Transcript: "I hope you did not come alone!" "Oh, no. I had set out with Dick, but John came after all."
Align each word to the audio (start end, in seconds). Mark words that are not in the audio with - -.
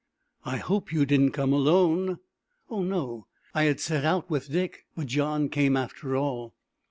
"I 0.45 0.57
hope 0.57 0.91
you 0.91 1.05
did 1.05 1.19
not 1.21 1.33
come 1.33 1.53
alone!" 1.53 2.17
"Oh, 2.71 2.81
no. 2.81 3.27
I 3.53 3.65
had 3.65 3.79
set 3.79 4.03
out 4.03 4.31
with 4.31 4.51
Dick, 4.51 4.87
but 4.97 5.05
John 5.05 5.47
came 5.47 5.77
after 5.77 6.15
all." 6.17 6.55